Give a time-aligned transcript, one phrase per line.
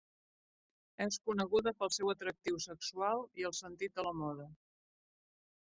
[1.05, 4.53] És coneguda pel seu atractiu sexual i el sentit de la moda.